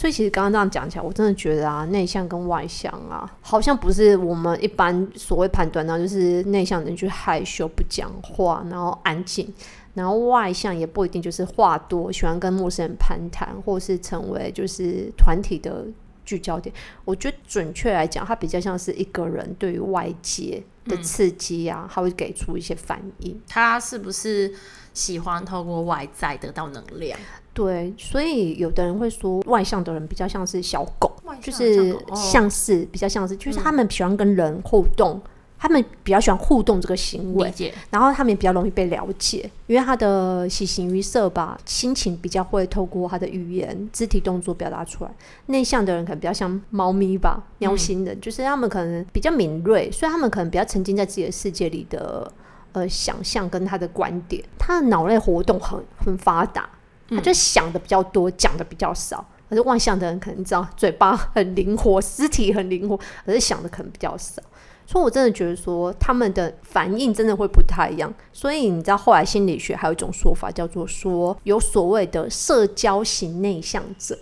[0.00, 9.52] 所以其实刚刚这样讲起来，我真的觉得啊，内向跟外向啊，好像不是我们一般所谓判断的，就是内向的人就害羞不讲话，然后安静，
[9.92, 15.84] 然后外向也不一定就是话多，喜欢跟陌生人攀谈，或是成为就是团体的
[16.24, 16.74] 聚焦点。
[17.04, 23.38] 我觉得准确来讲，它比较像是一个人对于外界的刺激啊，他会给出一些反应。
[23.46, 24.50] 他是不是
[24.94, 27.20] 喜欢透过外在得到能量？
[27.60, 35.20] 对，所以有的人会说，外向的人比较像是小狗，就是像是比较像是，就是他们喜欢跟人互动。
[35.62, 37.52] 他们比较喜欢互动这个行为，
[37.90, 45.10] 然后他们也比较容易被了解，因为他的喜形于色吧，心情比较会透过他的语言、肢体动作表达出来。
[45.48, 52.32] 内向的人可能比较像猫咪吧，喵星人，嗯、就是他们可能比较敏锐，所以他们可能比较沉浸在自己的世界里的
[52.72, 56.66] 呃想象跟他的观点，他的脑内活动很很发达，
[57.10, 59.24] 他就想的比较多，讲的比较少。
[59.48, 62.96] 可是外向的人可能知道嘴巴很灵活，肢体很灵活，
[63.26, 64.40] 可是想的可能比较少。
[64.86, 68.12] 所以，我真的觉得说他们的反应真的会不太一样。
[68.32, 74.18] 所以，你知道后来心理学还有一种说法，叫做说有所谓的社交型内向者。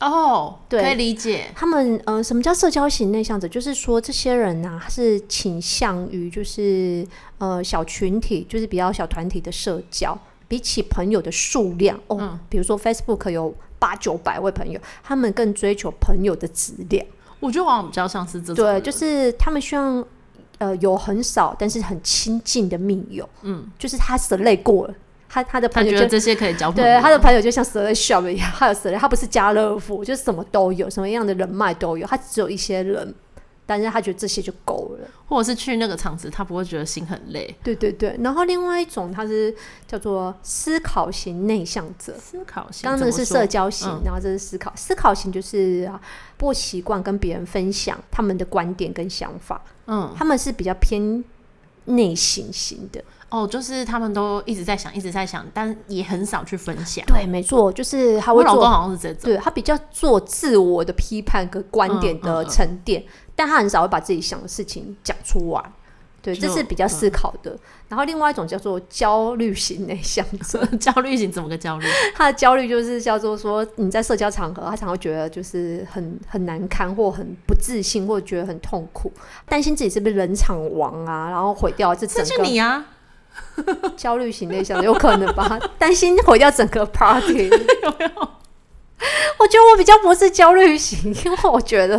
[0.00, 1.46] 哦，对，可以理解。
[1.54, 3.46] 他们呃，什么叫社交型内向者？
[3.46, 7.06] 就是说这些人呢、啊，是倾向于就是
[7.38, 10.16] 呃小群体，就是比较小团体的社交，
[10.52, 12.18] 比起朋友的数量哦。
[12.20, 17.06] 嗯、比如说 Facebook 有八九百位朋友，他们更追求朋友的质量。
[17.40, 20.04] 我觉得往往比较像是这种，对，就是他们希望，
[20.58, 24.94] 呃，有很少但是很亲近的密友，嗯，就是他蛇类过了，
[25.26, 33.14] 他他的朋友就觉得这些可以交朋友，对，他的朋友就像蛇类 shop 一样，还有蛇类，他不是家乐福，就是什么都有，什么样的人脉都有，他只有一些人。
[33.78, 37.54] 但是他觉得这些就够了，或者是去那个场子，他不会觉得心很累。
[37.62, 39.54] 对对对，然后另外一种他是
[39.86, 44.72] 叫做思考型内向者，思考型，刚刚那个是社交型，嗯、然后这是思考。
[44.76, 45.90] 思考型就是
[46.36, 51.24] 不习惯跟别人分享他们的观点跟想法，嗯，他们是比较偏
[51.86, 53.02] 内省型的。
[53.28, 57.02] 哦，就是他们都一直在想，一直在想，但也很少去分享。
[57.06, 63.00] 对，没错，就是他会做，我老公好像是这种，对，他比较做自我的批判跟观点的沉淀。
[63.00, 65.62] 嗯嗯嗯但他很少会把自己想的事情讲出来，
[66.22, 67.50] 对，这是比较思考的。
[67.50, 71.86] 嗯、然后另外一种叫做焦虑型内向者， 焦虑型怎么个焦虑？
[72.14, 79.10] 他的焦虑就是叫做说，你在社交场合，他常会觉得就是很很难堪，或很不自信，或觉得很痛苦，
[79.46, 82.24] 担心自己是不是冷场王啊，然后毁掉这整个。
[82.24, 82.86] 是你啊，
[83.96, 85.58] 焦虑型内向者有可能吧？
[85.78, 88.28] 担心毁掉整个 party 有没有？
[89.38, 91.96] 我觉得我比较不是焦虑型， 因为我觉得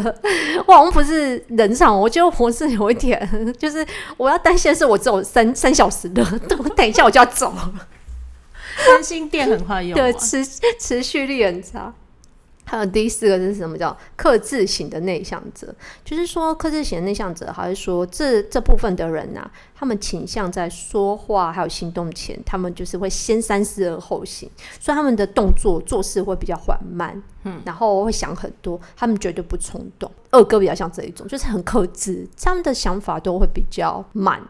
[0.65, 3.27] 我好像不是人上，我觉得我是有一点，
[3.59, 3.85] 就是
[4.17, 6.23] 我要担心的是我只有三三小时的，
[6.75, 7.73] 等一下我就要走了，
[8.87, 10.45] 担心电很快用，对，持
[10.79, 11.93] 持续力很差。
[12.73, 13.77] 还有第四个是什么？
[13.77, 15.71] 叫克制型的内向者，
[16.03, 30.09] 就是说克制型的内向者，还是说这这部分的人呐、啊，他们倾向在说话还有行动前，他们就是会先三思而后行，所以他们的动作做事会比较缓慢，嗯，然后会想很多，他们绝对不冲动。
[30.31, 34.41] 二哥比较像这一种，就是很克制，他们的想法都会比较慢。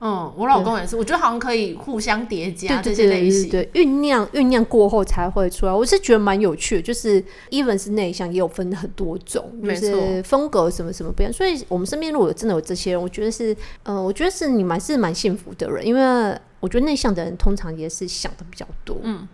[0.00, 5.72] 嗯，我老公也是，我觉得好像可以互相叠加这些类型，对酝酿酝酿过后才会出来。
[5.72, 11.32] 我是觉得蛮有趣的，就是 even 是内向也有分很多种，就是风格什么什么不一样。
[11.32, 19.26] 所以我们身边如果真的有这些人，我觉得是，嗯、呃，我觉得是你蛮是蛮幸福的人，因为我觉得内向的人通常也是想的比较多，嗯，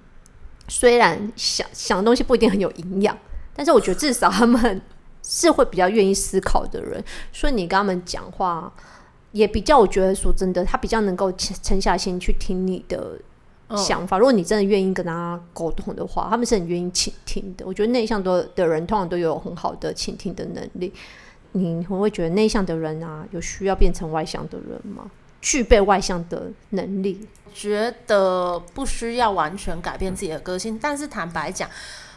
[0.69, 3.15] 虽然想想的东西不一定很有营养，
[3.55, 4.81] 但是我觉得至少他们
[5.23, 8.73] 是会比较愿意思考的人，所以你跟他们讲话。
[9.35, 13.19] 也比较，我觉得说真的，他比较能够沉下心去听你的
[13.77, 14.17] 想法。
[14.17, 17.67] 哦、如果你真的愿意跟他沟通的话，他们是很愿意倾听的。
[17.67, 20.93] 我觉得内向多的人通常都有很好的倾听的能力。
[21.51, 25.11] 你会不会觉得内向的人啊，有需要变成外向的人吗？
[25.41, 27.27] 具备外向的能力？
[27.53, 31.69] 觉得不需要完全改变自己的个性，但是坦白讲，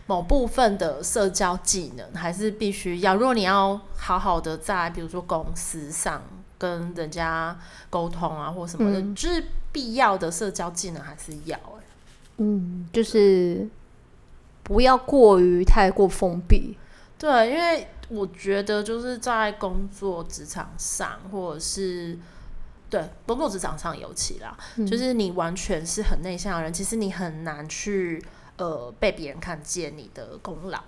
[0.06, 3.16] 某部分的社交技能还是必须要。
[3.16, 6.22] 如果你要好好的在比如说公司上。
[6.58, 7.58] 跟人家
[7.90, 11.60] 沟通啊，或什么的，嗯、就是必要的社交技能还是要。
[12.38, 13.68] 嗯，就是
[14.64, 16.78] 不要过于太过封闭。
[17.18, 22.18] 对，因为我觉得就是在工作职场上，或者是
[22.90, 28.24] 对工作职场上尤其啦，嗯、就是你完全是很内向的人，其实你很难去
[28.58, 30.80] 呃被别人看见你的功劳。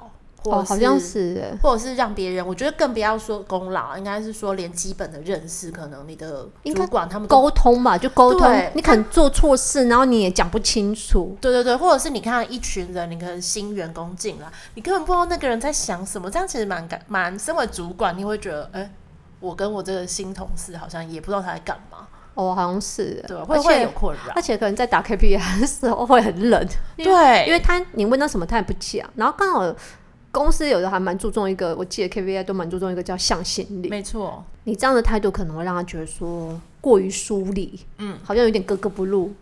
[0.43, 18.91] 哦，好像是，或者是让别人，我觉得更不要说功劳，应该是说连基本的认识，可能你的主管他们沟通吧，就沟通，你可能做错事，然后你也讲不清楚，对对对，或者是你看一群人，你可能新员工进来，你根本不知道那个人在想什么，这样其实蛮感蛮，身为主管你会觉得，哎、欸，
[19.41, 29.75] 我跟我这个新同事好像也不知道他在干嘛，哦，好像是，对，会会有困扰，而且可能在打 KPI 的时候会很冷，对，因为他你问他什么他也不讲，然后刚好。
[30.31, 33.89] 公司有的还蛮注重一个，我记得 KPI 都蛮注重一个叫向心力。
[33.89, 39.33] 没错，你这样的态度可能会让他觉得说过于疏离，嗯，好像有点格格不入。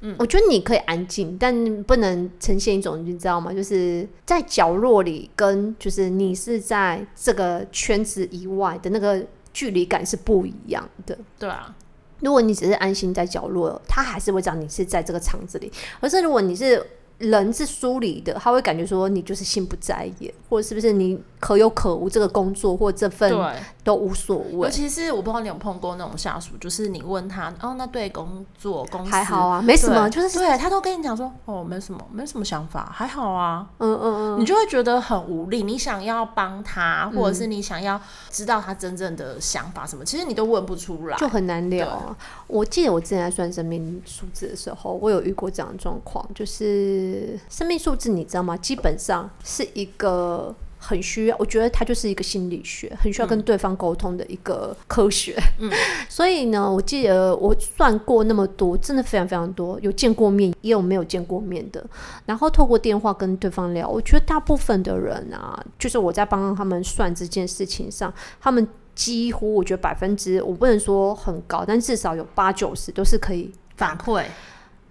[0.00, 3.52] 嗯，我觉得你可以安静，但不能呈现一种你知道吗？
[3.52, 9.20] 就是在角落里，跟就是你是在这个圈子以外的那个
[9.52, 11.18] 距离感是不一样的。
[11.36, 11.74] 对啊，
[12.20, 15.72] 如果你只是安心在角落，他还是会知道你是在这个场子里。
[15.98, 16.80] 而是如果你是。
[17.18, 23.32] 人是疏离的，他会感觉说你就是心不在焉，或者是不是你可有可无这个工作或这份
[23.88, 24.66] 都无所谓。
[24.66, 35.62] 尤其是我不知道你有碰过那种下属，就是你问他哦，那对工作公司还好啊，没什么，就是对他都跟你讲说哦，没什么，没什么想法，还好啊，嗯嗯嗯，你就会觉得很无力。
[35.62, 37.98] 你想要帮他，或者是你想要
[38.30, 42.16] 知道他真正的想法什么，其实你都问不出来，就很难聊啊。
[42.46, 47.38] 我记得我之前在算生命数字的时候，我有遇过这样的状况，就是。
[47.48, 48.56] 生命数字，你知道吗？
[48.56, 55.36] 基本上是一个很需要，我觉得它就是一个心理学，很需要跟对方沟通的一个科学。
[55.58, 55.70] 嗯，
[56.08, 61.84] 所以呢，我记得我算过那么多，真的非常非常多，有见过面，也有没有见过面的。
[62.24, 74.24] 然后透过电话跟对方聊，我觉得大部分的人啊，就是我在帮他们算这件事情上，他们几乎我觉得百分之，我不能说很高，但至少有八九十都是可以反馈。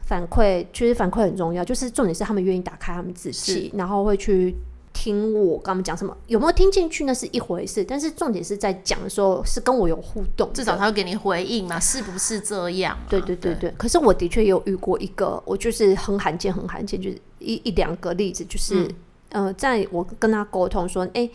[0.02, 4.56] 反馈其实反馈很重要，就是重点是他们愿意打开他们自己，然后会去
[5.00, 12.98] 听我跟他们讲什么，有没有听进去那是一回事，但是重点是在讲的时候是跟我有互动，至少他会给你回应嘛，是不是这样？
[13.08, 13.70] 对对对对。
[13.70, 18.86] 对可是我的确有遇过一个，我就是很罕见很罕见，就是一一两个例子，就是、
[19.30, 21.30] 嗯、呃，在我跟他沟通说，哎，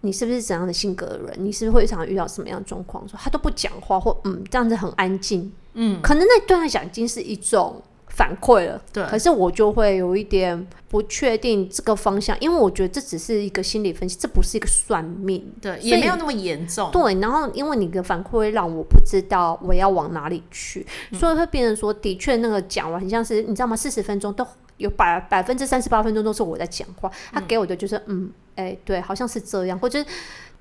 [0.00, 1.36] 你是不是怎样的性格的人？
[1.38, 3.08] 你是不是会常常遇到什么样的状况？
[3.08, 7.80] 说他都不讲话，或嗯这样子很安静，嗯，可能那对他讲已经是一种。
[8.18, 16.90] 反馈了，对，可是我就会有一点不确定这个方向，因为我觉得这只是一个心理分析，这不是一个算命，对，也没有那么严重。
[16.90, 23.76] 对，然后因为你的反馈会让我不知道我要往哪里去，嗯、所以会变成说，的确那个讲完很像是你知道吗？
[23.76, 24.44] 四十分钟都
[24.78, 30.04] 有百百分之三十八分钟都是我在讲话，他给我的就是嗯，哎、欸，对，好像是这样，或者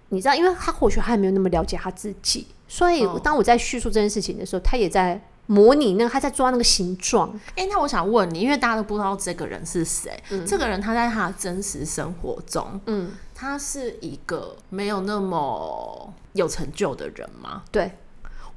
[0.10, 5.20] 你知道，因为他或许还没有那么了解他自己，所以当我在叙述这件事情的时候，他也在。
[5.48, 7.34] 模拟那个，他在抓那个形状。
[7.56, 17.64] 哎、欸，那我想问你，因为大家都不知道这个人是谁，嗯、这个人他在他的真实生活中，嗯，他是一个没有那么有成就的人吗？
[17.72, 17.92] 对。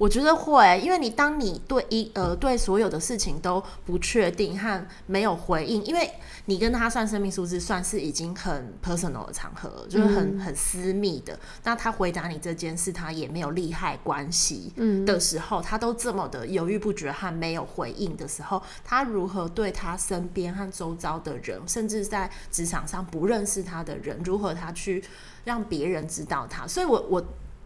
[0.01, 6.11] 我觉得会，因为你当你对一呃对所有的事情都不确定和没有回应，因为
[6.47, 11.39] 你跟他算生命数字算是已经很 personal 的场合，就是很很私密的。
[11.65, 14.73] 那他回答你这件事，他也没有利害关系
[15.05, 25.05] 的时候，他都这么的犹豫不决和没有回应的时候，他如何对他身边和周遭的人，甚至在职场上不认识他的人，如何他去
[25.45, 26.67] 让别人知道他？
[26.67, 27.23] 所以我我。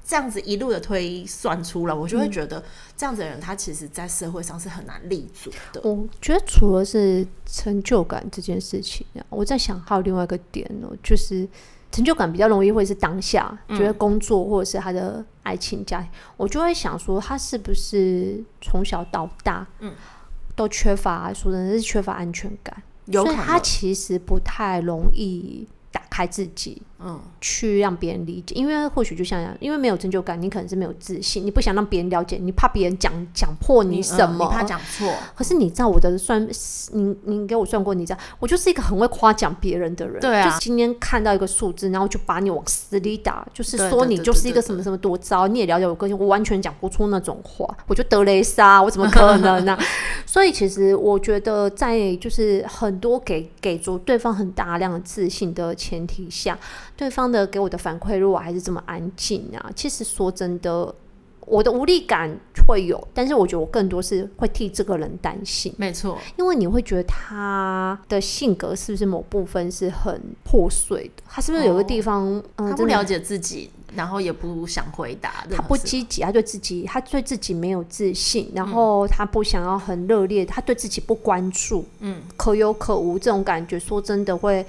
[0.07, 2.63] 这样子一路的推算出来，我就会觉得
[2.95, 5.81] 这样子的人，他其实在社会上是很难立足的。
[5.83, 11.49] 我觉得除了是成就感这件事情，我在想还有另外一个点呢，就是
[11.91, 19.95] 成就感比较容易会是当下，觉得工作或者是他的爱情家庭，我就会想说他是不是从小到大，嗯，
[20.55, 26.83] 都缺乏说真的是缺乏安全感，所以他其实不太容易打开自己。
[27.01, 35.12] 嗯，去让别人理解，因为或许就像样，因为没有成就感，你可能是没有自信，你不想让别人了解，你怕别人讲讲破你什么，你，怕讲错。
[35.34, 36.49] 可是你知道我的算，
[36.92, 40.20] 你你给我算过，你知道我就是一个很会夸奖别人的人。
[40.20, 49.76] 对啊，就是今天看到一个数字，然后就把你往死里打，就是说你就是一个什么什么多糟，你也了解我个性，我完全讲不出那种话，我就得雷莎，我怎么可能呢？
[50.24, 56.57] 所以其实我觉得，在就是很多给给足对方很大量的自信的前提下。
[56.97, 60.95] 对方的给我的反馈，如果还是这么安静啊，其实说真的，
[61.40, 62.34] 我的无力感
[62.66, 65.74] 会有，但是我觉得我更多是会替这个人担心。
[65.76, 71.22] 没错，因为你会觉得他的性格是不是某部分是很破碎的？
[71.28, 84.64] 他是不是有个地方，哦嗯、他不了解自己，然后也不想回答，他不积极，他对自己，他对自己没有自信，然后他不想要很热烈，他对自己不关注，嗯，可有可无这种感觉，说真的会。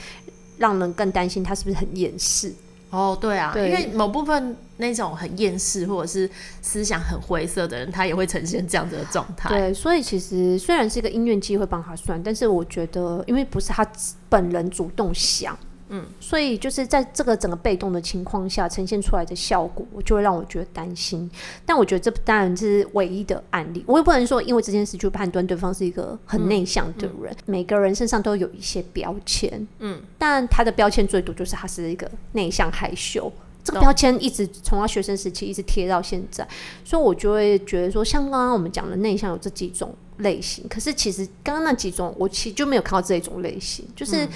[0.58, 2.54] 让人更担心他是不是很厌世
[2.90, 3.18] 哦？
[3.20, 6.30] 对啊，对，因为某部分那种很厌世或者是
[6.62, 9.50] 思想很灰色的人，他也会呈现这样子的状态。
[9.50, 13.86] 对，所以其实虽然是一个音乐机会帮他算，但是我觉得，因为不是他
[14.30, 15.58] 本人主动想。
[15.90, 21.30] 嗯，所以就是在这个整个被动的情况下呈现出来的效果，就会让我觉得担心。
[21.64, 27.32] 但我觉得这当然是唯一的案例，我也不能说因为这件事就判断对方是一个很内向的人。
[27.32, 33.32] 嗯嗯、每个人身上都有一些标签，嗯，但他的标签最多就是他是一个内向害羞。
[33.64, 36.48] 这个标签一直从他学生时期一直贴到现在，
[36.84, 44.26] 所以我就会觉得说，像刚刚我们讲的内向有这几种类型，可是其实刚刚那几种我其实就没有看到这一种类型，就是。
[44.26, 44.30] 嗯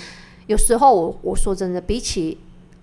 [0.50, 2.36] 有时候我我说真的，比起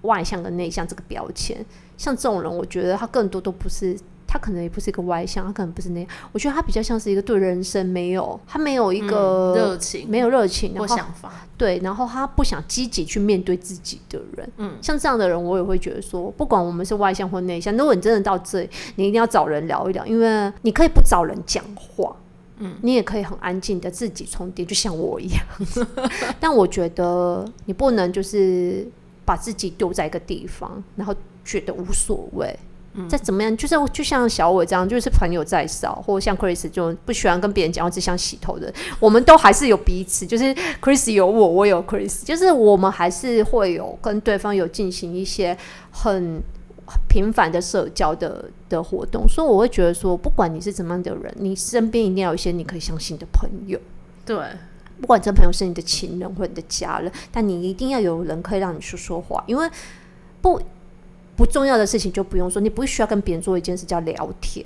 [0.02, 6.08] 外向跟内向这个标签，像这种人，我觉得他更多都不是，他可能也不是一个外向，他可能不是那样。
[6.30, 14.48] 我觉得他比较像是一个对人生没有，他没有一个热、嗯、情，没有热情或想法，对，然后他不想积极去面对自己的人。
[14.58, 22.14] 嗯，像这样的人，我也会觉得说，不管我们是外向或内向，如果你真的到这里，你一定要找人聊一聊，因为你可以不找人讲话。
[22.58, 25.42] 嗯，你也可以很安静的自己充电，就像我一样。
[26.40, 28.86] 但我觉得你不能就是
[29.24, 32.58] 把自己丢在一个地方，然后觉得无所谓。
[32.94, 40.26] 嗯，再怎么样，就是就像小伟这样，就是朋友再少，或者像 Chris 就不喜欢跟别人讲话，只想洗头的，我们都还是有彼此。
[40.26, 40.44] 就是
[40.80, 45.56] Chris 有我，我有 Chris，就是我们还是会有跟对方有进行一些
[45.90, 46.42] 很。
[47.08, 53.78] 频繁的社交的的活动，所以我会觉得说，不管你是怎么样的人，你身边一定要有一些你可以相信的朋友。
[54.24, 54.36] 对，
[55.00, 59.68] 不管这朋友是你的情人或你的家人，但你一定要有人可以让你说说话，因为
[60.40, 60.60] 不
[61.36, 64.64] 不重要的事情就不用说，你不需要跟别人做一件事叫聊天。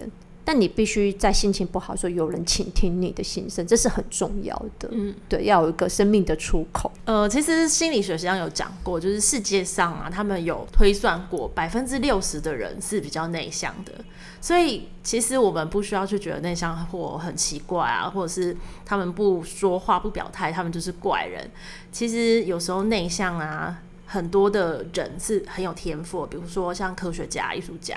[0.50, 4.88] 但你必须在心情不好的时候有人倾听你的心声，这是很重要的。
[4.90, 6.90] 嗯，对，要有一个生命的出口。
[7.04, 13.92] 呃，其实心理学上有讲过，就是世界上啊，他们有推算过，百分之六十的人是比较内向的。
[14.40, 21.48] 所以其实我们不需要去觉得内向或很奇怪啊，或者是他们不说话不表态，他们就是怪人。
[21.92, 23.78] 其实有时候内向啊。
[24.12, 27.96] 很多的人是很有天赋，比如说像科学家、艺术家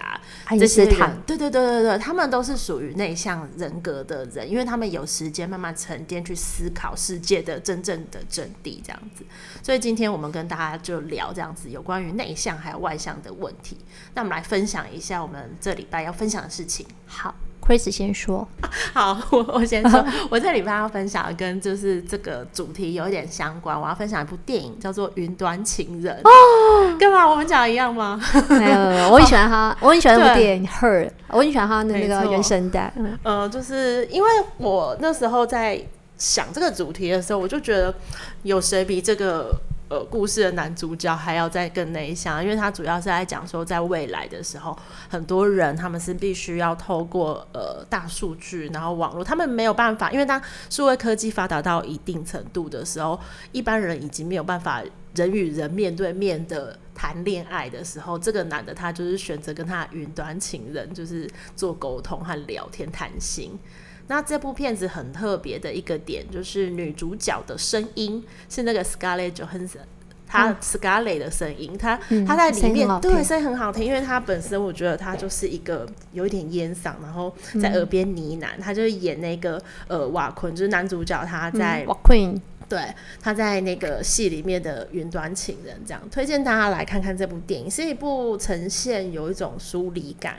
[0.59, 9.25] 这些人，对对对对对，他们都是属于内向人格的人，因为他们有时间慢慢沉淀去思考世界的真正的真谛，这样子。
[9.63, 13.79] 所以今天我们跟大家就聊这样子有关于内向还有外向的问题。
[14.13, 16.85] 那我们来分享一下我们这礼拜要分享的事情。
[17.07, 17.33] 好。
[17.65, 18.45] Chris 先说，
[18.93, 23.79] 好，我我先说， 我这礼拜要分享的跟就是这个主题有一点相关。
[23.79, 26.97] 我要分享一部电影，叫做《云端情人》哦。
[26.99, 27.25] 干嘛？
[27.25, 28.19] 我们讲一样吗？
[28.49, 32.91] 没有，没有，我很喜欢他，我很喜欢那部电影《Her》，我很喜欢他的那个原声带。
[32.97, 35.81] 嗯、呃，就是因为我那时候在
[36.17, 37.95] 想这个主题的时候，我就觉得
[38.41, 39.55] 有谁比这个。
[39.89, 44.75] 呃，故事的男主角还要再更内向，因为他主要是在讲说，在未来的时候，
[45.07, 53.19] 很多人他们是必须要透过呃大数据，然后网络，他们没有办法，因为当数位科技发达到一定程度的时候，
[53.51, 54.81] 一般人已经没有办法
[55.13, 63.59] 人与人面对面的谈恋爱的时候，这个男的他就是选择跟他云端情人，就是做沟通和聊天谈心。
[64.07, 69.85] 那这部片子很特别的一个点，就是女主角的声音是那个 Scarlett Johansson，
[70.27, 82.39] 他 Scarlett 的声音，他、嗯、他在里面对声音很好听，因为他本身我觉得他就是一个有一点烟嗓，然后在耳边呢喃，嗯、他就演那个呃瓦昆，就是男主角他在瓦昆。
[82.69, 82.79] 对，
[83.21, 90.37] 他在那个戏里面的云端情人，这样推荐大家来看看这部电影，是一部呈现有一种疏离感，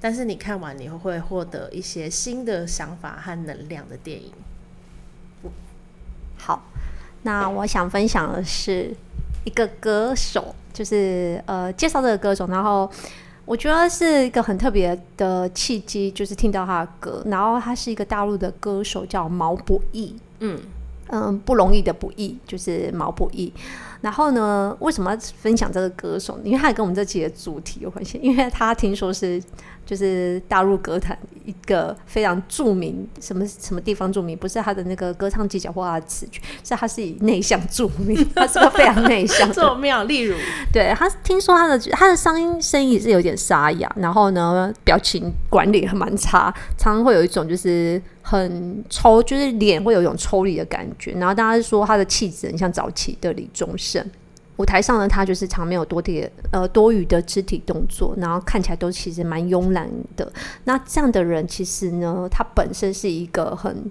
[0.00, 4.32] 但是你看完你会获得一些新的想法和能量的电影。
[6.36, 6.62] 好，
[7.22, 8.94] 那我想分享的是
[9.44, 12.90] 一个歌手，就是呃介绍这个歌手，然后
[13.44, 20.58] 我觉得是一个很特别的契机，就是听到他的歌，然后他是一个大陆的歌手，叫毛不易，嗯。
[21.12, 23.52] 嗯，不容易的不易，就是毛不易。
[24.00, 26.38] 然后呢，为什么要分享这个歌手？
[26.42, 28.18] 因为他也跟我们这期的主题有关系。
[28.22, 29.42] 因为他听说是
[29.84, 34.36] 就是大陆歌坛一个非常著名，什么什么地方著名？
[34.36, 38.16] 不是他的那个歌唱技巧或他的词曲，是他是以内向著名。
[38.34, 40.04] 他是个非常内向，这么妙。
[40.04, 40.36] 例如，
[40.72, 48.00] 对他听说他的他的声音声音也是有点沙哑，然后呢，表情管理还蛮差，常常会有一种就是。
[48.22, 51.10] 很抽，就是脸会有一种抽离的感觉。
[51.12, 53.89] 然后大家说他的气质很像早期的李宗盛。
[54.56, 60.30] 舞台上的他就是常没有多点呃多余的肢体动作，然后看起来都其实蛮慵懒的。
[60.64, 63.90] 那这样的人其实呢，他本身是一个很。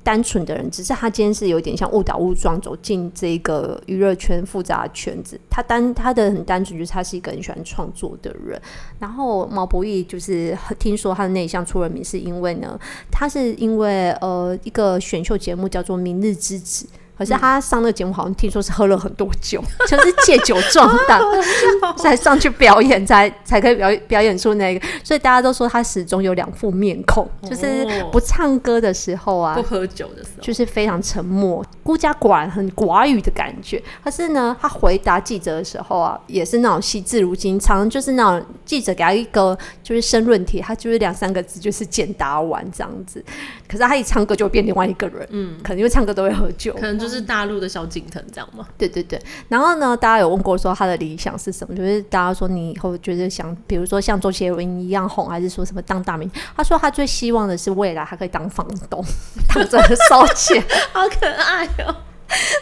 [0.00, 5.38] 单纯的人，只是他今天是有点像误打误撞走进这个娱乐圈复杂的圈子。
[5.50, 8.58] 他单他的很单纯，就是他是一个很喜欢创作的人。
[8.98, 12.78] 然后毛不易就是听说他的内向出了名，是因为呢，
[13.10, 16.86] 他是因为呃一个选秀节目叫做《明日之子》。
[17.18, 21.20] 可是他上那个节目，好像听说是喝了很多酒， 就是借酒壮胆，
[21.98, 24.86] 才上去表演，才才可以表表演出那个。
[25.02, 33.82] 所以大家都说他始终有两副面孔，就是不唱歌的时候啊，不喝酒的时候，就是非常沉默、孤家寡人、很寡语的感觉。
[34.04, 43.24] 可是呢，他回答记者的时候啊，也是那种惜字如金，常常就是那种记者给他一个就是申论题，他就是两三个字就是简答完这样子。
[43.66, 47.07] 可是他一唱歌就会变另外一个人，嗯，可能因为唱歌都会喝酒，可能就。
[47.08, 48.66] 就是大陆的萧敬腾这样吗？
[48.76, 49.20] 对对对。
[49.48, 51.74] 然后呢，大家有问过说他的理想是什么？
[51.74, 56.30] 就是大家说你以后觉得想，比如说像周杰伦一样红，还是说什么当大明？
[56.56, 59.02] 他说他最希望的是未来他可以当房东，
[59.48, 61.96] 躺着烧钱， 好可爱哦。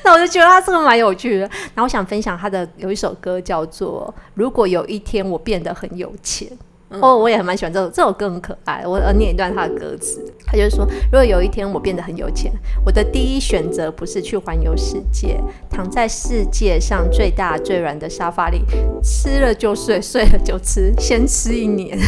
[0.05, 1.41] 那我就觉得他这个蛮有趣的。
[1.41, 6.49] 然后我想分享他的有一首歌叫做《如果有一天我变得很有钱》。
[6.89, 8.85] 哦，oh, 我也很蛮喜欢这首这首歌，很可爱。
[8.87, 12.53] 我呃念一段他的歌词，他就是说：如果有一天我变得很有钱，
[12.85, 18.63] 我的第一选择不是去环游世界，躺在世界上最大最软的沙发里，
[19.03, 21.99] 吃了就睡，睡了就吃，先吃一年。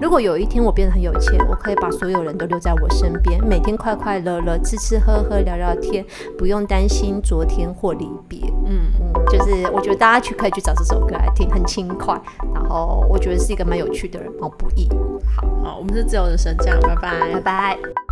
[0.00, 6.04] 如果有一天我变得很有钱，我可以把所有人都留在我身边，每天快快乐乐，吃吃喝喝，聊聊天，
[6.36, 8.40] 不用担心昨天或离别。
[8.66, 12.20] 嗯嗯，就是我觉得大家去可以去找这首歌来听，很轻快，
[12.52, 14.88] 然后我觉得是一个蛮有趣的人，毛不易。
[15.36, 18.03] 好，好，我们是自由的升降，拜拜，拜拜。